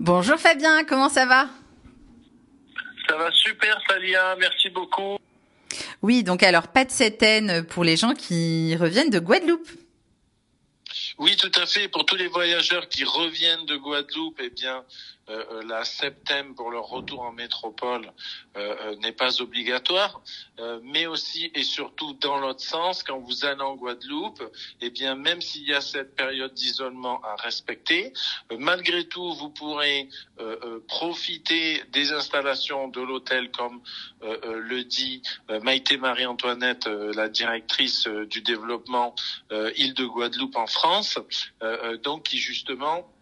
Bonjour 0.00 0.38
Fabien, 0.38 0.82
comment 0.84 1.10
ça 1.10 1.26
va? 1.26 1.46
Ça 3.06 3.18
va 3.18 3.30
super 3.32 3.78
Salia, 3.86 4.34
merci 4.36 4.70
beaucoup. 4.70 5.18
Oui, 6.00 6.22
donc 6.22 6.42
alors 6.42 6.68
pas 6.68 6.86
de 6.86 6.90
septaine 6.90 7.66
pour 7.66 7.84
les 7.84 7.98
gens 7.98 8.14
qui 8.14 8.74
reviennent 8.76 9.10
de 9.10 9.18
Guadeloupe. 9.18 9.68
Oui, 11.18 11.36
tout 11.36 11.52
à 11.54 11.66
fait. 11.66 11.88
Pour 11.88 12.06
tous 12.06 12.16
les 12.16 12.28
voyageurs 12.28 12.88
qui 12.88 13.04
reviennent 13.04 13.66
de 13.66 13.76
Guadeloupe, 13.76 14.40
eh 14.42 14.48
bien, 14.48 14.82
euh, 15.30 15.44
euh, 15.52 15.62
la 15.62 15.84
septembre 15.84 16.54
pour 16.56 16.70
leur 16.70 16.86
retour 16.86 17.22
en 17.22 17.32
métropole 17.32 18.12
euh, 18.56 18.96
n'est 18.96 19.12
pas 19.12 19.40
obligatoire, 19.40 20.20
mais 20.82 21.06
aussi 21.06 21.50
et 21.54 21.62
surtout 21.62 22.14
dans 22.14 22.38
l'autre 22.38 22.60
sens, 22.60 23.02
quand 23.02 23.18
vous 23.18 23.44
allez 23.44 23.60
en 23.60 23.76
Guadeloupe, 23.76 24.42
eh 24.80 24.90
bien 24.90 25.14
même 25.14 25.40
s'il 25.40 25.66
y 25.66 25.72
a 25.72 25.80
cette 25.80 26.16
période 26.16 26.52
d'isolement 26.52 27.22
à 27.22 27.36
respecter, 27.36 28.12
malgré 28.58 29.06
tout 29.06 29.32
vous 29.34 29.50
pourrez 29.50 30.08
profiter 30.88 31.82
des 31.92 32.12
installations 32.12 32.88
de 32.88 33.00
l'hôtel 33.00 33.50
comme 33.50 33.80
le 34.22 34.82
dit 34.82 35.22
Maïté 35.62 35.96
Marie-Antoinette, 35.96 36.86
la 36.86 37.28
directrice 37.28 38.06
du 38.06 38.42
développement 38.42 39.14
île 39.76 39.94
de 39.94 40.04
Guadeloupe 40.04 40.56
en 40.56 40.66
France, 40.66 41.18
donc 42.02 42.24
qui 42.24 42.38
justement 42.38 42.80
euh, 42.80 43.02
euh, 43.02 43.19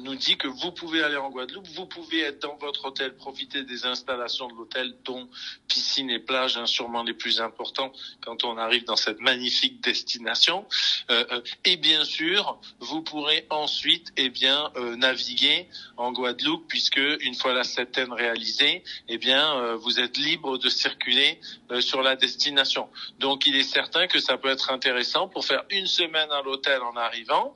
nous 0.00 0.14
dit 0.14 0.36
que 0.36 0.48
vous 0.48 0.72
pouvez 0.72 1.02
aller 1.02 1.16
en 1.16 1.30
Guadeloupe, 1.30 1.66
vous 1.68 1.86
pouvez 1.86 2.20
être 2.20 2.42
dans 2.42 2.56
votre 2.56 2.86
hôtel, 2.86 3.14
profiter 3.14 3.62
des 3.62 3.86
installations 3.86 4.48
de 4.48 4.54
l'hôtel, 4.54 4.94
dont 5.04 5.28
piscine 5.68 6.10
et 6.10 6.18
plage, 6.18 6.56
hein, 6.56 6.66
sûrement 6.66 7.02
les 7.02 7.14
plus 7.14 7.40
importants 7.40 7.92
quand 8.22 8.44
on 8.44 8.56
arrive 8.58 8.84
dans 8.84 8.96
cette 8.96 9.20
magnifique 9.20 9.80
destination. 9.80 10.66
Euh, 11.10 11.40
et 11.64 11.76
bien 11.76 12.04
sûr, 12.04 12.58
vous 12.80 13.02
pourrez 13.02 13.46
ensuite, 13.50 14.12
eh 14.16 14.28
bien, 14.28 14.70
naviguer 14.96 15.68
en 15.96 16.12
Guadeloupe, 16.12 16.66
puisque 16.68 17.00
une 17.20 17.34
fois 17.34 17.52
la 17.52 17.64
septaine 17.64 18.12
réalisée, 18.12 18.82
eh 19.08 19.18
bien, 19.18 19.74
vous 19.76 20.00
êtes 20.00 20.16
libre 20.16 20.58
de 20.58 20.68
circuler 20.68 21.40
sur 21.80 22.02
la 22.02 22.16
destination. 22.16 22.88
Donc, 23.18 23.46
il 23.46 23.56
est 23.56 23.62
certain 23.62 24.06
que 24.06 24.20
ça 24.20 24.36
peut 24.38 24.48
être 24.48 24.70
intéressant 24.70 25.28
pour 25.28 25.44
faire 25.44 25.64
une 25.70 25.86
semaine 25.86 26.30
à 26.30 26.42
l'hôtel 26.42 26.82
en 26.82 26.96
arrivant, 26.96 27.54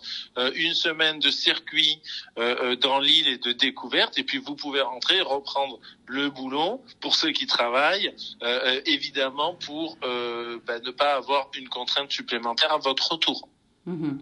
une 0.55 0.75
semaine 0.75 1.19
de 1.19 1.31
circuit 1.31 2.01
euh, 2.39 2.55
euh, 2.63 2.77
dans 2.77 3.01
l'île 3.01 3.27
et 3.27 3.39
de 3.39 3.53
découverte. 3.53 4.17
Et 4.19 4.23
puis 4.23 4.39
vous 4.39 4.55
pouvez 4.55 4.81
rentrer, 4.81 5.21
reprendre 5.21 5.81
le 6.07 6.31
boulot 6.31 6.85
pour 7.01 7.17
ceux 7.17 7.33
qui 7.33 7.47
travaillent, 7.47 8.15
euh, 8.43 8.81
évidemment 8.87 9.55
pour 9.55 9.99
bah, 10.01 10.79
ne 10.85 10.91
pas 10.91 11.15
avoir 11.15 11.51
une 11.59 11.69
contrainte 11.69 12.13
supplémentaire 12.13 12.73
à 12.73 12.79
votre 12.79 13.13
retour. 13.13 13.49
Mhm. 13.87 14.21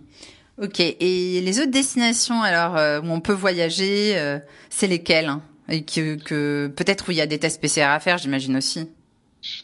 Ok. 0.62 0.80
Et 0.80 1.40
les 1.42 1.60
autres 1.60 1.70
destinations, 1.70 2.42
alors 2.42 3.04
où 3.04 3.10
on 3.10 3.20
peut 3.20 3.34
voyager, 3.34 4.38
c'est 4.70 4.86
lesquelles 4.86 5.28
hein? 5.28 5.42
Et 5.68 5.84
que, 5.84 6.14
que 6.14 6.72
peut-être 6.76 7.08
où 7.08 7.10
il 7.10 7.16
y 7.16 7.20
a 7.20 7.26
des 7.26 7.40
tests 7.40 7.60
PCR 7.60 7.82
à 7.82 7.98
faire, 7.98 8.18
j'imagine 8.18 8.56
aussi. 8.56 8.88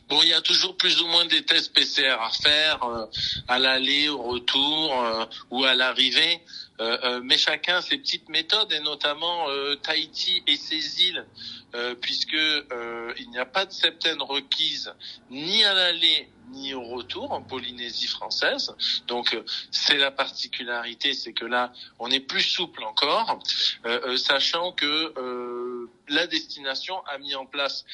Bon, 0.09 0.20
il 0.23 0.28
y 0.28 0.34
a 0.34 0.41
toujours 0.41 0.77
plus 0.77 1.00
ou 1.00 1.06
moins 1.06 1.25
des 1.27 1.43
tests 1.45 1.73
PCR 1.73 2.19
à 2.20 2.31
faire 2.31 2.81
à 3.48 3.59
l'aller, 3.59 4.09
au 4.09 4.20
retour 4.20 4.93
ou 5.50 5.65
à 5.65 5.75
l'arrivée. 5.75 6.41
Euh, 6.81 6.98
euh, 7.05 7.20
mais 7.23 7.37
chacun 7.37 7.81
ses 7.81 7.98
petites 7.98 8.28
méthodes 8.28 8.73
et 8.73 8.81
notamment 8.81 9.48
euh, 9.51 9.77
Tahiti 9.77 10.42
et 10.47 10.56
ses 10.56 11.05
îles, 11.05 11.27
puisque 12.03 12.33
il 12.34 13.31
n'y 13.31 13.39
a 13.39 13.47
pas 13.47 13.65
de 13.65 13.73
septaine 13.73 14.20
requise 14.20 14.93
ni 15.31 15.65
à 15.65 15.73
l'aller 15.73 16.28
ni 16.50 16.75
au 16.75 16.83
retour 16.83 17.33
en 17.33 17.41
Polynésie 17.41 18.09
française. 18.09 18.75
Donc 19.06 19.39
c'est 19.70 19.97
la 19.97 20.11
particularité, 20.11 21.15
c'est 21.15 21.33
que 21.33 21.47
là 21.47 21.73
on 21.98 22.11
est 22.11 22.20
plus 22.20 22.43
souple 22.43 22.84
encore, 22.84 23.39
sachant 24.19 24.73
que 24.73 25.89
la 26.09 26.27
destination 26.27 27.03
a 27.06 27.17
mis 27.17 27.34
en 27.34 27.47
place 27.47 27.87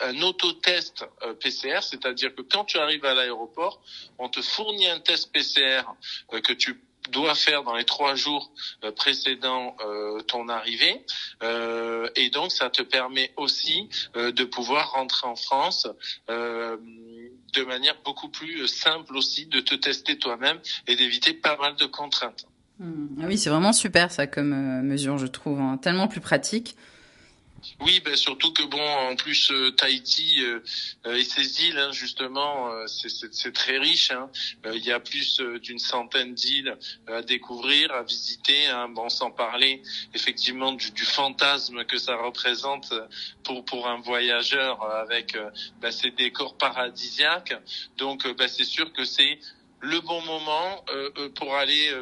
un 0.00 0.20
autotest 0.20 1.06
PCR, 1.40 1.80
c'est-à-dire 1.80 2.34
que 2.34 2.42
quand 2.42 2.66
tu 2.66 2.76
arrives 2.76 3.06
à 3.06 3.14
l'aéroport, 3.14 3.80
on 4.18 4.28
te 4.28 4.42
fournit 4.42 4.86
un 4.86 5.00
test 5.00 5.32
PCR 5.32 5.84
que 6.42 6.52
tu 6.52 6.78
dois 7.10 7.34
faire 7.34 7.62
dans 7.62 7.74
les 7.74 7.84
trois 7.84 8.14
jours 8.14 8.52
euh, 8.84 8.92
précédant 8.92 9.76
euh, 9.84 10.20
ton 10.22 10.48
arrivée. 10.48 11.04
Euh, 11.42 12.08
et 12.16 12.30
donc, 12.30 12.52
ça 12.52 12.70
te 12.70 12.82
permet 12.82 13.32
aussi 13.36 13.88
de 14.14 14.44
pouvoir 14.44 14.92
rentrer 14.92 15.26
en 15.26 15.36
France 15.36 15.86
de 16.28 17.64
manière 17.64 17.96
beaucoup 18.04 18.28
plus 18.28 18.66
simple 18.66 19.16
aussi, 19.16 19.46
de 19.46 19.60
te 19.60 19.74
tester 19.74 20.18
toi-même 20.18 20.58
et 20.86 20.96
d'éviter 20.96 21.32
pas 21.32 21.56
mal 21.56 21.76
de 21.76 21.86
contraintes. 21.86 22.46
Hmm. 22.78 23.06
Ah 23.22 23.24
oui, 23.26 23.38
c'est 23.38 23.50
vraiment 23.50 23.72
super 23.72 24.10
ça 24.10 24.26
comme 24.26 24.82
mesure, 24.82 25.18
je 25.18 25.26
trouve, 25.26 25.60
hein. 25.60 25.78
tellement 25.78 26.08
plus 26.08 26.20
pratique. 26.20 26.76
Oui, 27.80 28.00
ben 28.04 28.14
surtout 28.16 28.52
que 28.52 28.62
bon, 28.62 28.80
en 28.80 29.16
plus 29.16 29.50
euh, 29.50 29.70
Tahiti 29.72 30.42
euh, 30.42 30.60
euh, 31.06 31.16
et 31.16 31.24
ses 31.24 31.66
îles, 31.66 31.78
hein, 31.78 31.90
justement, 31.92 32.70
c'est 32.86 33.52
très 33.52 33.78
riche. 33.78 34.10
Hein. 34.10 34.30
Il 34.72 34.84
y 34.84 34.92
a 34.92 35.00
plus 35.00 35.40
d'une 35.62 35.78
centaine 35.78 36.34
d'îles 36.34 36.76
à 37.06 37.22
découvrir, 37.22 37.92
à 37.92 38.02
visiter. 38.02 38.66
Hein. 38.66 38.88
Bon, 38.88 39.08
sans 39.08 39.30
parler 39.30 39.82
effectivement 40.14 40.72
du, 40.72 40.90
du, 40.92 41.04
fantasme 41.04 41.84
que 41.84 41.98
ça 41.98 42.16
représente 42.16 42.92
pour 43.42 43.64
pour 43.64 43.88
un 43.88 44.00
voyageur 44.00 44.82
avec 44.82 45.36
ben, 45.80 45.90
ces 45.90 46.10
décors 46.10 46.56
paradisiaques. 46.56 47.54
Donc, 47.96 48.26
ben, 48.36 48.48
c'est 48.48 48.64
sûr 48.64 48.92
que 48.92 49.04
c'est 49.04 49.38
le 49.80 50.00
bon 50.00 50.20
moment 50.22 50.84
pour 51.34 51.54
aller 51.54 51.92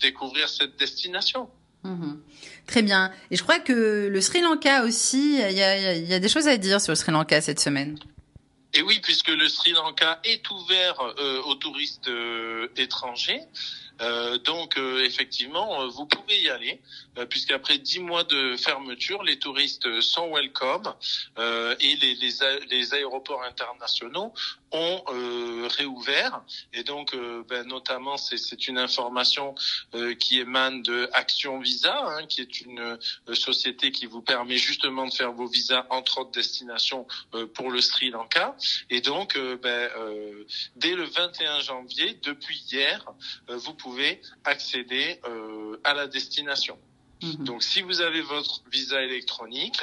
découvrir 0.00 0.48
cette 0.48 0.76
destination. 0.76 1.48
Mhm. 1.84 2.20
Très 2.66 2.82
bien. 2.82 3.12
Et 3.30 3.36
je 3.36 3.42
crois 3.42 3.60
que 3.60 4.08
le 4.08 4.20
Sri 4.20 4.40
Lanka 4.40 4.84
aussi, 4.84 5.38
il 5.38 5.56
y 5.56 5.62
a, 5.62 6.18
des 6.18 6.28
choses 6.28 6.48
à 6.48 6.56
dire 6.56 6.80
sur 6.80 6.92
le 6.92 6.96
Sri 6.96 7.12
Lanka 7.12 7.40
cette 7.40 7.60
semaine. 7.60 7.98
Et 8.72 8.82
oui, 8.82 8.98
puisque 9.02 9.28
le 9.28 9.48
Sri 9.48 9.72
Lanka 9.72 10.18
est 10.24 10.50
ouvert 10.50 11.00
euh, 11.00 11.42
aux 11.42 11.54
touristes 11.54 12.08
euh, 12.08 12.66
étrangers. 12.76 13.40
Euh, 14.00 14.38
donc 14.38 14.76
effectivement, 15.04 15.86
vous 15.88 16.06
pouvez 16.06 16.40
y 16.40 16.48
aller, 16.48 16.80
puisqu'après 17.28 17.78
dix 17.78 18.00
mois 18.00 18.24
de 18.24 18.56
fermeture, 18.56 19.22
les 19.22 19.38
touristes 19.38 20.00
sont 20.00 20.34
welcome 20.34 20.94
et 21.38 21.96
les, 21.96 22.14
les, 22.14 22.32
les, 22.70 22.94
aéroports 22.94 23.42
internationaux 23.44 24.32
ont 24.74 25.02
euh, 25.08 25.68
réouvert. 25.68 26.42
Et 26.72 26.82
donc 26.82 27.14
euh, 27.14 27.44
ben, 27.48 27.66
notamment 27.66 28.16
c'est 28.16 28.68
une 28.68 28.78
information 28.78 29.54
euh, 29.94 30.14
qui 30.14 30.40
émane 30.40 30.82
de 30.82 31.08
Action 31.12 31.60
Visa 31.60 31.96
hein, 32.06 32.26
qui 32.26 32.40
est 32.40 32.60
une 32.60 32.80
euh, 32.80 33.34
société 33.34 33.92
qui 33.92 34.06
vous 34.06 34.20
permet 34.20 34.56
justement 34.56 35.06
de 35.06 35.12
faire 35.12 35.32
vos 35.32 35.46
visas 35.46 35.86
entre 35.90 36.18
autres 36.18 36.32
destinations 36.32 37.06
pour 37.54 37.70
le 37.70 37.80
Sri 37.80 38.10
Lanka. 38.10 38.56
Et 38.90 39.00
donc 39.00 39.38
ben, 39.62 39.90
dès 40.76 40.94
le 40.94 41.04
21 41.04 41.60
janvier 41.60 42.18
depuis 42.22 42.64
hier 42.70 43.04
vous 43.48 43.74
pouvez 43.74 43.83
accéder 44.44 45.20
à 45.84 45.94
la 45.94 46.06
destination. 46.06 46.78
Mhm. 47.22 47.44
Donc, 47.44 47.62
si 47.62 47.82
vous 47.82 48.00
avez 48.00 48.20
votre 48.20 48.62
visa 48.70 49.02
électronique, 49.02 49.80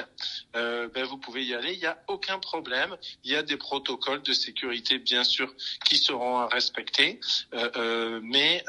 euh, 0.55 0.87
ben, 0.93 1.05
vous 1.05 1.17
pouvez 1.17 1.45
y 1.45 1.53
aller. 1.53 1.73
Il 1.73 1.79
n'y 1.79 1.85
a 1.85 1.97
aucun 2.07 2.39
problème. 2.39 2.95
Il 3.23 3.31
y 3.31 3.35
a 3.35 3.43
des 3.43 3.57
protocoles 3.57 4.21
de 4.21 4.33
sécurité, 4.33 4.99
bien 4.99 5.23
sûr, 5.23 5.53
qui 5.85 5.97
seront 5.97 6.37
à 6.37 6.47
respecter. 6.47 7.19
Euh, 7.53 7.69
euh, 7.75 8.19
mais 8.23 8.63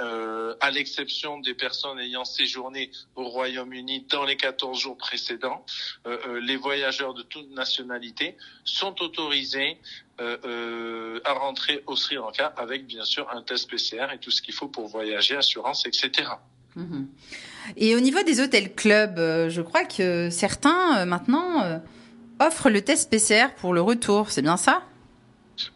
à 0.61 0.71
l'exception 0.71 1.39
des 1.41 1.55
personnes 1.55 1.99
ayant 1.99 2.25
séjourné 2.25 2.91
au 3.15 3.25
Royaume-Uni 3.25 4.06
dans 4.09 4.25
les 4.25 4.37
14 4.37 4.79
jours 4.79 4.97
précédents, 4.97 5.65
les 6.41 6.56
voyageurs 6.56 7.15
de 7.15 7.23
toute 7.23 7.50
nationalité 7.50 8.37
sont 8.65 9.00
autorisés 9.03 9.79
à 10.19 11.33
rentrer 11.33 11.83
au 11.87 11.97
Sri 11.97 12.17
Lanka 12.17 12.47
avec 12.56 12.87
bien 12.87 13.05
sûr 13.05 13.29
un 13.31 13.43
test 13.43 13.71
PCR 13.71 14.09
et 14.12 14.19
tout 14.19 14.31
ce 14.31 14.43
qu'il 14.43 14.55
faut 14.55 14.69
pour 14.69 14.87
voyager, 14.89 15.37
assurance, 15.37 15.87
etc. 15.87 16.31
Mhm. 16.77 17.06
Et 17.77 17.94
au 17.94 18.00
niveau 18.00 18.22
des 18.22 18.41
hôtels 18.41 18.75
clubs, 18.75 19.19
euh, 19.19 19.50
je 19.50 19.62
crois 19.62 19.84
que 19.84 20.31
certains 20.31 20.99
euh, 20.99 21.05
maintenant 21.05 21.62
euh, 21.62 21.79
offrent 22.41 22.70
le 22.70 22.81
test 22.82 23.11
PCR 23.11 23.55
pour 23.56 23.75
le 23.75 23.81
retour. 23.81 24.31
C'est 24.31 24.43
bien 24.43 24.56
ça? 24.56 24.82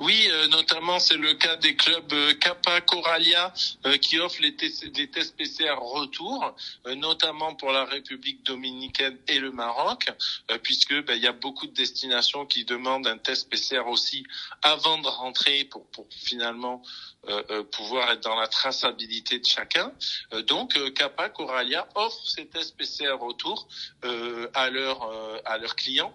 Oui, 0.00 0.28
notamment 0.50 0.98
c'est 0.98 1.16
le 1.16 1.34
cas 1.34 1.56
des 1.56 1.76
clubs 1.76 2.14
Kappa 2.40 2.80
Coralia 2.80 3.52
qui 4.00 4.18
offrent 4.18 4.40
les, 4.40 4.54
tests 4.54 5.36
PCR 5.36 5.74
retour, 5.78 6.54
notamment 6.96 7.54
pour 7.54 7.70
la 7.72 7.84
République 7.84 8.44
dominicaine 8.44 9.18
et 9.28 9.38
le 9.38 9.52
Maroc, 9.52 10.10
puisque 10.62 10.94
ben, 11.04 11.14
il 11.14 11.22
y 11.22 11.26
a 11.26 11.32
beaucoup 11.32 11.66
de 11.66 11.74
destinations 11.74 12.46
qui 12.46 12.64
demandent 12.64 13.06
un 13.06 13.18
test 13.18 13.48
PCR 13.50 13.86
aussi 13.86 14.24
avant 14.62 14.98
de 14.98 15.08
rentrer 15.08 15.64
pour, 15.64 15.86
finalement 16.10 16.82
euh, 17.28 17.42
euh, 17.50 17.62
pouvoir 17.64 18.10
être 18.12 18.22
dans 18.22 18.36
la 18.36 18.46
traçabilité 18.46 19.38
de 19.38 19.44
chacun. 19.44 19.92
Euh, 20.32 20.42
donc, 20.42 20.78
Kappa 20.94 21.28
Coralia 21.28 21.88
offre 21.94 22.24
ces 22.26 22.46
tests 22.46 22.76
PCR 22.76 23.12
retour 23.18 23.68
à 24.54 24.70
leurs 24.70 25.76
clients. 25.76 26.12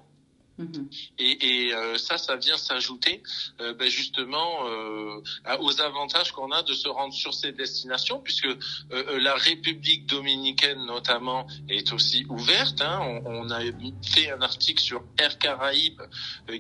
Mhm. 0.62 0.90
Et, 1.18 1.68
et 1.68 1.74
euh, 1.74 1.98
ça, 1.98 2.18
ça 2.18 2.36
vient 2.36 2.58
s'ajouter 2.58 3.24
euh, 3.60 3.74
ben 3.74 3.90
justement 3.90 4.68
euh, 4.68 5.22
aux 5.60 5.82
avantages 5.82 6.32
qu'on 6.32 6.52
a 6.52 6.62
de 6.64 6.74
se 6.74 6.88
rendre 6.88 7.14
sur 7.14 7.34
ces 7.34 7.52
destinations, 7.52 8.20
puisque 8.20 8.48
la 8.92 9.36
République 9.36 10.06
dominicaine 10.06 10.86
notamment 10.86 11.48
est 11.70 11.92
aussi 11.94 12.26
ouverte. 12.30 12.82
Hein. 12.82 13.00
On, 13.02 13.46
on, 13.46 13.50
a 13.50 13.62
fait 14.04 14.32
un 14.32 14.42
article 14.42 14.82
sur 14.82 15.04
Air 15.18 15.38
Caraïbes 15.38 16.02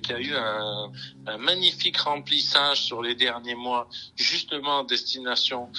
qui 0.01 0.13
a 0.13 0.19
eu 0.19 0.33
un, 0.33 0.92
un, 1.27 1.38
magnifique 1.38 1.98
remplissage 1.98 2.81
sur 2.83 3.01
les 3.01 3.15
derniers 3.15 3.56
mois, 3.56 3.89
justement 4.15 4.80
en 4.80 4.83
destination 4.83 5.71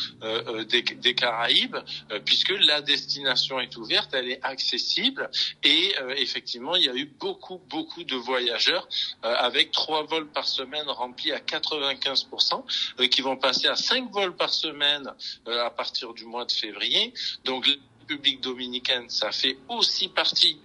des, 0.68 0.82
des, 0.82 1.14
Caraïbes, 1.14 1.76
puisque 2.24 2.50
la 2.50 2.82
destination 2.82 3.60
est 3.60 3.76
ouverte, 3.76 4.14
elle 4.14 4.30
est 4.30 4.42
accessible, 4.42 5.30
et 5.62 5.94
effectivement, 6.16 6.76
il 6.76 6.84
y 6.84 6.88
a 6.88 6.94
eu 6.94 7.06
beaucoup, 7.06 7.60
beaucoup 7.68 8.04
de 8.04 8.11
de 8.12 8.16
voyageurs 8.16 8.88
euh, 9.24 9.34
avec 9.34 9.72
trois 9.72 10.04
vols 10.04 10.28
par 10.28 10.46
semaine 10.46 10.88
remplis 10.88 11.32
à 11.32 11.38
95%, 11.38 12.64
euh, 13.00 13.06
qui 13.08 13.22
vont 13.22 13.36
passer 13.36 13.68
à 13.68 13.76
cinq 13.76 14.10
vols 14.12 14.36
par 14.36 14.52
semaine 14.52 15.10
euh, 15.48 15.64
à 15.64 15.70
partir 15.70 16.12
du 16.12 16.24
mois 16.24 16.44
de 16.44 16.52
février. 16.52 17.14
Donc 17.44 17.68
République 18.00 18.40
dominicaine, 18.40 19.08
ça 19.08 19.30
fait 19.30 19.56
aussi 19.68 20.08
partie 20.08 20.60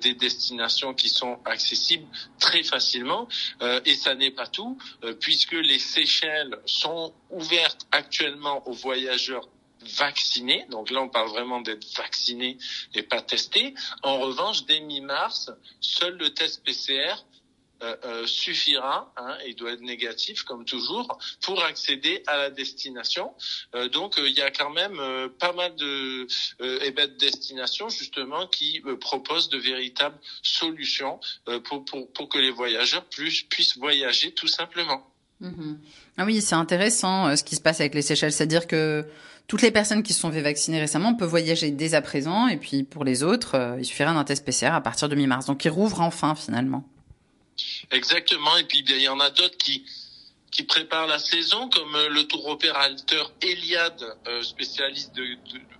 des 0.00 0.14
destinations 0.14 0.94
qui 0.94 1.08
sont 1.08 1.38
accessibles 1.44 2.08
très 2.40 2.64
facilement. 2.64 3.28
et 3.84 3.94
ça 3.94 4.16
n'est 4.16 4.32
pas 4.32 4.48
tout, 4.48 4.76
puisque 5.20 5.52
les 5.52 5.78
Seychelles 5.78 6.58
sont 6.66 7.14
ouvertes 7.30 7.86
actuellement 7.92 8.66
aux 8.68 8.72
voyageurs 8.72 9.48
vaccinés. 9.88 10.66
Donc 10.70 10.90
là, 10.90 11.00
on 11.02 11.08
parle 11.08 11.28
vraiment 11.28 11.60
d'être 11.60 11.86
vacciné 11.96 12.58
et 12.94 13.02
pas 13.02 13.22
testé. 13.22 13.74
En 14.02 14.18
revanche, 14.18 14.64
dès 14.64 14.80
mi-mars, 14.80 15.50
seul 15.80 16.16
le 16.16 16.32
test 16.34 16.64
PCR 16.64 17.24
euh, 17.82 17.96
euh, 18.04 18.26
suffira, 18.28 19.12
hein, 19.16 19.36
et 19.44 19.54
doit 19.54 19.72
être 19.72 19.80
négatif 19.80 20.44
comme 20.44 20.64
toujours, 20.64 21.18
pour 21.40 21.64
accéder 21.64 22.22
à 22.28 22.36
la 22.36 22.50
destination. 22.50 23.34
Euh, 23.74 23.88
donc 23.88 24.14
il 24.18 24.30
y 24.30 24.40
a 24.40 24.52
quand 24.52 24.70
même 24.70 25.00
pas 25.40 25.52
mal 25.52 25.74
de, 25.74 26.28
eh 26.60 26.90
ben, 26.92 27.08
de 27.08 27.16
destinations 27.16 27.88
justement 27.88 28.46
qui 28.46 28.80
proposent 29.00 29.48
de 29.48 29.58
véritables 29.58 30.18
solutions 30.44 31.18
pour, 31.64 31.84
pour, 31.84 32.12
pour 32.12 32.28
que 32.28 32.38
les 32.38 32.52
voyageurs 32.52 33.04
puissent, 33.06 33.42
puissent 33.42 33.76
voyager 33.76 34.32
tout 34.32 34.48
simplement. 34.48 35.11
Mm-hmm. 35.42 35.76
Ah 36.18 36.24
oui, 36.24 36.40
c'est 36.40 36.54
intéressant 36.54 37.36
ce 37.36 37.42
qui 37.42 37.56
se 37.56 37.60
passe 37.60 37.80
avec 37.80 37.94
les 37.94 38.02
Seychelles, 38.02 38.32
c'est-à-dire 38.32 38.66
que 38.66 39.04
toutes 39.48 39.62
les 39.62 39.70
personnes 39.70 40.02
qui 40.02 40.12
se 40.12 40.20
sont 40.20 40.32
fait 40.32 40.40
vacciner 40.40 40.80
récemment 40.80 41.14
peuvent 41.14 41.28
voyager 41.28 41.70
dès 41.70 41.94
à 41.94 42.02
présent, 42.02 42.48
et 42.48 42.56
puis 42.56 42.84
pour 42.84 43.04
les 43.04 43.22
autres, 43.22 43.56
euh, 43.56 43.76
il 43.78 43.84
suffira 43.84 44.12
d'un 44.14 44.24
test 44.24 44.44
PCR 44.44 44.68
à 44.68 44.80
partir 44.80 45.08
de 45.08 45.14
mi-mars. 45.14 45.46
Donc 45.46 45.64
ils 45.64 45.70
rouvrent 45.70 46.00
enfin 46.00 46.34
finalement. 46.34 46.84
Exactement, 47.90 48.56
et 48.56 48.64
puis 48.64 48.84
il 48.88 49.02
y 49.02 49.08
en 49.08 49.20
a 49.20 49.30
d'autres 49.30 49.58
qui 49.58 49.84
qui 50.52 50.64
préparent 50.64 51.06
la 51.06 51.18
saison, 51.18 51.68
comme 51.70 51.96
euh, 51.96 52.08
le 52.10 52.24
tour 52.24 52.46
opérateur 52.46 53.32
Eliade, 53.40 54.04
euh, 54.28 54.42
spécialiste 54.42 55.14
de, 55.16 55.36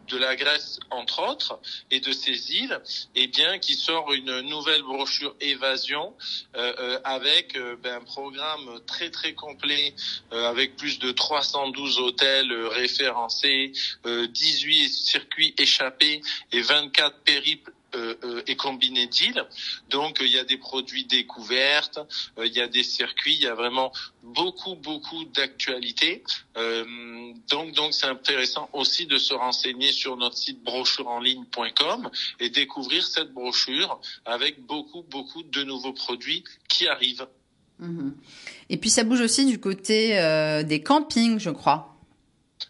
de, 0.09 0.19
la 0.19 0.35
Grèce 0.35 0.81
entre 0.91 1.23
autres, 1.29 1.61
et 1.91 2.01
de 2.01 2.11
ses 2.11 2.53
îles, 2.53 2.81
eh 3.15 3.27
bien 3.29 3.59
qui 3.59 3.75
sort 3.75 4.13
une 4.13 4.41
nouvelle 4.41 4.83
brochure 4.83 5.35
Évasion 5.41 6.15
euh, 6.57 6.99
avec 7.05 7.59
ben, 7.83 7.97
un 7.97 8.05
programme 8.05 8.81
très 8.87 9.11
très 9.11 9.33
complet, 9.33 9.95
avec 10.31 10.77
plus 10.77 10.99
de 10.99 11.13
312 11.13 11.99
hôtels 11.99 12.53
référencés, 12.67 13.73
18 14.05 14.91
circuits 14.91 15.55
échappés 15.57 16.21
et 16.53 16.61
24 16.61 17.21
périples 17.21 17.73
euh, 17.73 17.73
euh, 17.73 17.82
et 18.47 18.57
combiné 18.57 19.07
d'îles. 19.07 19.45
Donc 19.91 20.19
il 20.21 20.29
y 20.29 20.39
a 20.39 20.45
des 20.45 20.57
produits 20.57 21.05
découvertes, 21.05 21.99
euh, 22.39 22.47
il 22.47 22.53
y 22.53 22.61
a 22.61 22.69
des 22.69 22.83
circuits, 22.83 23.35
il 23.35 23.43
y 23.43 23.47
a 23.47 23.55
vraiment 23.55 23.93
beaucoup 24.23 24.77
beaucoup 24.77 25.25
d'actualités. 25.25 26.23
donc 27.51 27.73
donc 27.75 27.93
c'est 27.93 28.07
intéressant 28.07 28.69
aussi 28.73 29.07
de 29.07 29.19
se 29.19 29.35
renseigner 29.35 29.93
sur 29.93 30.17
notre 30.17 30.37
site 30.37 30.63
brochureenligne.com 30.63 32.11
et 32.41 32.51
découvrir 32.51 33.05
cette 33.07 33.33
brochure 33.33 34.01
avec 34.25 34.61
beaucoup 34.63 35.03
beaucoup 35.03 35.43
de 35.43 35.63
nouveaux 35.65 35.93
produits 35.93 36.45
qui 36.69 36.87
arrivent. 36.89 37.27
Mhm. 37.79 38.15
Et 38.71 38.77
puis 38.77 38.91
ça 38.91 39.05
bouge 39.05 39.21
aussi 39.21 39.45
du 39.47 39.59
côté 39.59 40.17
des 40.65 40.83
campings, 40.83 41.39
je 41.39 41.51
crois. 41.51 41.92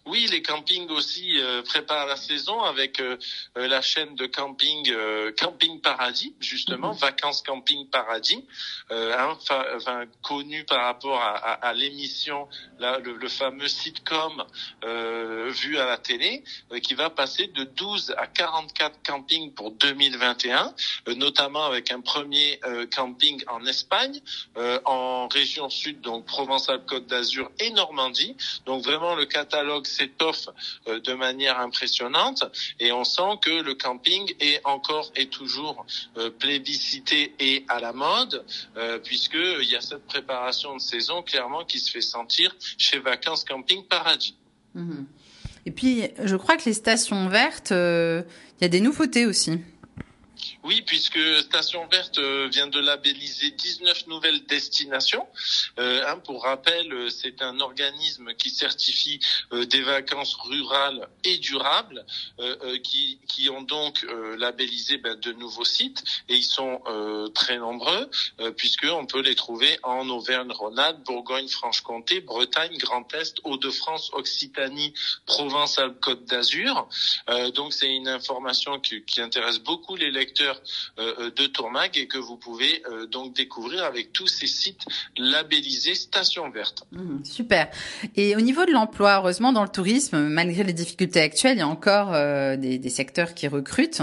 Oui, 0.05 0.27
les 0.29 0.41
campings 0.41 0.89
aussi 0.89 1.39
euh, 1.39 1.61
préparent 1.61 2.07
la 2.07 2.17
saison 2.17 2.61
avec 2.61 2.99
euh, 2.99 3.15
euh, 3.57 3.67
la 3.69 3.81
chaîne 3.81 4.15
de 4.15 4.25
camping 4.25 4.93
Camping 5.39 5.79
Paradis, 5.79 6.35
justement, 6.41 6.93
mhm. 6.93 6.99
Vacances 6.99 7.41
Camping 7.41 7.87
Paradis, 7.87 8.45
hein, 8.89 9.37
enfin, 9.39 10.05
connu 10.21 10.65
par 10.65 10.83
rapport 10.83 11.21
à, 11.21 11.53
à, 11.53 11.73
l'émission, 11.73 12.47
le, 12.79 13.13
le, 13.13 13.29
fameux 13.29 13.67
sitcom 13.67 14.43
vu 14.83 15.77
à 15.77 15.85
la 15.85 15.97
télé, 15.97 16.43
qui 16.81 16.93
va 16.93 17.09
passer 17.09 17.47
de 17.47 17.63
12 17.63 18.13
à 18.17 18.27
44 18.27 19.01
campings 19.03 19.53
pour 19.53 19.71
2021, 19.71 20.73
notamment 21.15 21.65
avec 21.65 21.91
un 21.91 22.01
premier 22.01 22.59
camping 22.93 23.43
en 23.47 23.65
Espagne, 23.65 24.19
en 24.85 25.27
région 25.27 25.69
sud, 25.69 26.01
donc 26.01 26.25
Provence-Alpes-Côte 26.25 27.07
d'Azur 27.07 27.51
et 27.59 27.71
Normandie. 27.71 28.35
Donc 28.65 28.83
vraiment 28.83 29.15
le 29.15 29.25
catalogue 29.25 29.85
s'étoffe 29.93 30.49
euh, 30.87 30.99
de 30.99 31.13
manière 31.13 31.59
impressionnante 31.59 32.43
et 32.79 32.91
on 32.91 33.03
sent 33.03 33.37
que 33.41 33.61
le 33.61 33.75
camping 33.75 34.33
est 34.39 34.61
encore 34.65 35.11
et 35.15 35.27
toujours 35.27 35.85
euh, 36.17 36.29
plébiscité 36.29 37.33
et 37.39 37.65
à 37.69 37.79
la 37.79 37.93
mode 37.93 38.43
euh, 38.77 38.99
puisque 38.99 39.35
il 39.35 39.69
y 39.69 39.75
a 39.75 39.81
cette 39.81 40.05
préparation 40.05 40.75
de 40.75 40.81
saison 40.81 41.21
clairement 41.21 41.63
qui 41.65 41.79
se 41.79 41.91
fait 41.91 42.01
sentir 42.01 42.55
chez 42.77 42.99
Vacances 42.99 43.43
Camping 43.43 43.85
Paradis. 43.85 44.35
Mhm. 44.73 45.05
Et 45.65 45.71
puis, 45.71 46.03
je 46.21 46.35
crois 46.35 46.57
que 46.57 46.65
les 46.65 46.73
stations 46.73 47.29
vertes, 47.29 47.71
il 47.71 48.61
y 48.61 48.65
a 48.65 48.67
des 48.67 48.81
nouveautés 48.81 49.25
aussi. 49.25 49.61
Oui, 50.63 50.81
puisque 50.81 51.19
Station 51.39 51.85
Verte 51.87 52.19
euh, 52.19 52.47
vient 52.47 52.67
de 52.67 52.79
labelliser 52.79 53.51
19 53.51 54.07
nouvelles 54.07 54.45
destinations. 54.45 55.27
Hein, 55.77 56.19
pour 56.19 56.43
rappel, 56.43 56.93
euh, 56.93 57.09
c'est 57.09 57.41
un 57.41 57.59
organisme 57.59 58.33
qui 58.35 58.49
certifie 58.49 59.19
des 59.51 59.81
vacances 59.81 60.35
rurales 60.35 61.07
et 61.23 61.37
durables, 61.37 62.05
qui, 62.83 63.19
qui, 63.27 63.49
ont 63.49 63.61
donc 63.61 64.05
labellisé 64.37 64.97
ben, 64.97 65.15
de 65.15 65.31
nouveaux 65.33 65.65
sites, 65.65 66.03
et 66.29 66.35
ils 66.35 66.43
sont 66.43 66.81
très 67.33 67.57
nombreux, 67.57 68.09
puisque 68.57 68.85
on 68.85 69.05
peut 69.05 69.21
les 69.21 69.35
trouver 69.35 69.77
en 69.83 70.07
Auvergne-Rhône-Alpes, 70.09 71.03
Bourgogne-Franche-Comté, 71.05 72.21
Bretagne, 72.21 72.77
Grand 72.77 73.11
Est, 73.13 73.37
Hauts-de-France, 73.43 74.11
Occitanie, 74.13 74.93
Provence-Alpes-Côte 75.25 76.25
d'Azur. 76.25 76.87
donc 77.55 77.73
c'est 77.73 77.93
une 77.93 78.07
information 78.07 78.79
qui, 78.79 79.03
qui 79.03 79.21
intéresse 79.21 79.59
beaucoup 79.59 79.95
les 79.95 80.11
lecteurs 80.11 80.52
euh, 80.99 81.13
euh, 81.19 81.31
de 81.31 81.45
Tourmag 81.47 81.97
et 81.97 82.07
que 82.07 82.17
vous 82.17 82.37
pouvez 82.37 82.83
euh, 82.85 83.05
donc 83.07 83.35
découvrir 83.35 83.83
avec 83.83 84.13
tous 84.13 84.27
ces 84.27 84.47
sites 84.47 84.81
labellisés 85.17 85.95
Station 85.95 86.49
Verte. 86.49 86.83
Mmh, 86.91 87.23
super. 87.23 87.69
Et 88.15 88.35
au 88.35 88.41
niveau 88.41 88.65
de 88.65 88.71
l'emploi, 88.71 89.17
heureusement 89.17 89.51
dans 89.51 89.63
le 89.63 89.69
tourisme, 89.69 90.17
malgré 90.19 90.63
les 90.63 90.73
difficultés 90.73 91.21
actuelles, 91.21 91.57
il 91.57 91.59
y 91.59 91.63
a 91.63 91.67
encore 91.67 92.11
des, 92.57 92.77
des, 92.77 92.89
secteurs 92.89 93.33
qui 93.33 93.47
recrutent. 93.47 94.01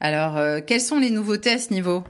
Alors, 0.00 0.64
quelles 0.66 0.80
sont 0.80 0.98
les 0.98 1.10
nouveautés 1.10 1.52
à 1.52 1.58
ce 1.58 1.72
niveau? 1.72 2.04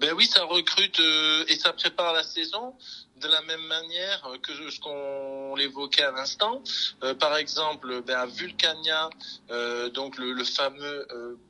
Ben 0.00 0.12
oui, 0.14 0.26
ça 0.26 0.44
recrute 0.44 1.00
et 1.48 1.56
ça 1.56 1.72
prépare 1.72 2.12
la 2.12 2.22
saison 2.22 2.74
de 3.20 3.28
la 3.28 3.40
même 3.42 3.64
manière 3.66 4.28
que 4.42 4.52
ce 4.70 4.80
qu'on 4.80 5.54
l'évoquait 5.56 6.02
à 6.02 6.10
l'instant. 6.10 6.62
Par 7.18 7.36
exemple, 7.36 8.02
ben, 8.02 8.18
à 8.18 8.26
Vulcania, 8.26 9.10
donc 9.94 10.18
le, 10.18 10.32
le 10.32 10.44
fameux 10.44 11.06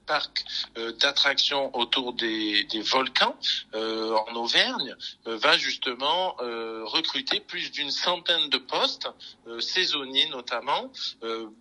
parc 0.06 0.44
euh, 0.78 0.92
d'attractions 0.92 1.74
autour 1.76 2.12
des, 2.12 2.64
des 2.64 2.80
volcans 2.80 3.36
euh, 3.74 4.14
en 4.28 4.34
Auvergne, 4.36 4.94
va 5.26 5.56
justement 5.56 6.36
recruter 6.84 7.40
plus 7.40 7.70
d'une 7.70 7.90
centaine 7.90 8.48
de 8.50 8.58
postes 8.58 9.08
saisonniers 9.60 10.28
notamment. 10.28 10.90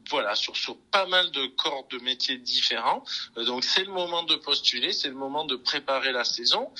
voilà, 0.09 0.35
sur 0.35 0.55
sur 0.55 0.77
pas 0.91 1.05
mal 1.05 1.31
de 1.31 1.45
corps 1.47 1.85
de 1.89 1.99
métiers 1.99 2.37
différents. 2.37 3.03
donc 3.37 3.63
c'est 3.63 3.83
le 3.83 3.91
moment 3.91 4.23
de 4.23 4.35
postuler, 4.35 4.91
c'est 4.91 5.09
le 5.09 5.15
moment 5.15 5.45
de 5.45 5.55
préparer 5.55 6.11
la 6.11 6.23
saison. 6.23 6.71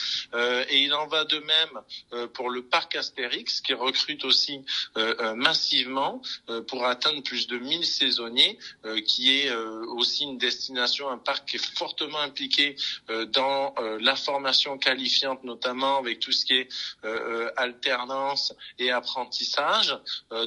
et 0.69 0.79
il 0.83 0.93
en 0.93 1.07
va 1.07 1.25
de 1.25 1.39
même 1.39 2.27
pour 2.33 2.49
le 2.49 2.63
parc 2.63 2.95
Astérix 2.95 3.61
qui 3.61 3.73
recrute 3.73 4.25
aussi 4.25 4.61
massivement 5.35 6.21
pour 6.67 6.85
atteindre 6.85 7.23
plus 7.23 7.47
de 7.47 7.57
1000 7.57 7.85
saisonniers, 7.85 8.57
qui 9.05 9.37
est 9.37 9.53
aussi 9.53 10.23
une 10.23 10.37
destination, 10.37 11.09
un 11.09 11.17
parc 11.17 11.52
qui 11.53 11.57
est 11.57 11.77
fortement 11.77 12.19
impliqué 12.19 12.75
dans 13.27 13.75
la 13.99 14.15
formation 14.15 14.77
qualifiante, 14.77 15.43
notamment 15.43 15.97
avec 15.97 16.19
tout 16.19 16.31
ce 16.31 16.45
qui 16.45 16.53
est 16.55 16.69
alternance 17.57 18.53
et 18.79 18.91
apprentissage. 18.91 19.97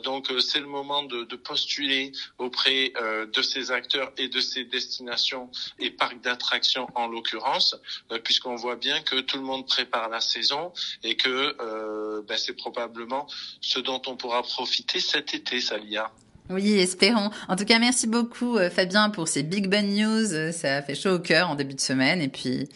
donc 0.03 0.33
c'est 0.41 0.61
le 0.61 0.67
moment 0.67 1.03
de, 1.05 1.25
de 1.25 1.37
postuler 1.37 2.13
auprès 2.39 2.93
de 3.33 3.43
ces 3.43 3.71
acteurs 3.71 4.13
et 4.17 4.29
de 4.29 4.41
ces 4.41 4.65
destinations 4.65 5.51
et 5.79 5.91
parcs 5.91 6.21
d'attractions 6.21 6.89
en 6.95 7.07
l'occurrence, 7.07 7.77
puisqu'on 8.25 8.57
voit 8.57 8.77
bien 8.77 9.01
que 9.03 9.21
tout 9.21 9.37
le 9.37 9.45
monde 9.45 9.67
prépare 9.67 10.09
la 10.09 10.21
saison 10.21 10.73
et 11.03 11.17
que 11.17 11.57
euh, 11.61 12.23
ben, 12.23 12.37
c'est 12.37 12.55
probablement 12.55 13.27
ce 13.61 13.79
dont 13.79 14.03
on 14.07 14.17
pourra 14.17 14.43
profiter 14.43 15.01
cet 15.01 15.35
été, 15.35 15.61
Salia. 15.61 16.11
Oui, 16.49 16.79
espérons. 16.79 17.31
En 17.49 17.57
tout 17.57 17.65
cas, 17.65 17.79
merci 17.79 18.07
beaucoup 18.07 18.57
euh, 18.57 18.71
Fabien 18.71 19.11
pour 19.11 19.27
ces 19.27 19.43
Big 19.43 19.69
Bang 19.69 19.87
News. 19.87 20.33
Euh, 20.33 20.53
ça 20.53 20.77
a 20.77 20.83
fait 20.83 20.95
chaud 20.95 21.15
au 21.15 21.19
cœur 21.19 21.51
en 21.51 21.57
début 21.57 21.75
de 21.75 21.81
semaine. 21.81 22.23
Et 22.23 22.29
puis, 22.29 22.69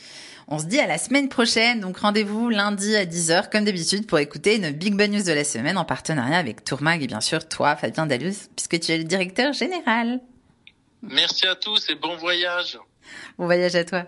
on 0.49 0.59
se 0.59 0.65
dit 0.65 0.81
à 0.81 0.87
la 0.87 0.99
semaine 0.99 1.29
prochaine. 1.29 1.81
Donc, 1.81 1.99
rendez-vous 1.99 2.49
lundi 2.49 2.97
à 2.97 3.05
10h, 3.05 3.49
comme 3.51 3.65
d'habitude, 3.65 4.07
pour 4.07 4.19
écouter 4.19 4.57
une 4.57 4.71
Big 4.73 4.95
Bang 4.95 5.11
News 5.11 5.23
de 5.23 5.33
la 5.33 5.45
semaine 5.45 5.79
en 5.79 5.85
partenariat 5.85 6.39
avec 6.39 6.65
Tourmag 6.65 7.03
et 7.03 7.07
bien 7.07 7.21
sûr 7.21 7.47
toi, 7.47 7.77
Fabien 7.77 8.07
Dalus, 8.07 8.49
puisque 8.57 8.81
tu 8.81 8.93
es 8.93 8.99
le 8.99 9.05
directeur 9.05 9.53
général. 9.53 10.21
Merci 11.03 11.47
à 11.47 11.55
tous 11.55 11.89
et 11.91 11.95
bon 11.95 12.17
voyage. 12.17 12.79
Bon 13.39 13.47
voyage 13.47 13.77
à 13.77 13.85
toi. 13.85 14.05